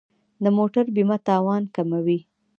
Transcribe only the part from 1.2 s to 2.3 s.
تاوان کموي.